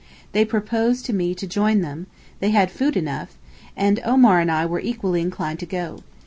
[0.31, 2.07] They proposed to me to join them,
[2.39, 3.37] 'they had food enough,'
[3.77, 5.99] and Omar and I were equally inclined to go.